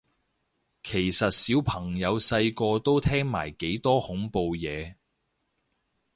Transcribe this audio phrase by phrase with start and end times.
[0.81, 4.95] 其實小朋友細個都聽埋幾多恐怖嘢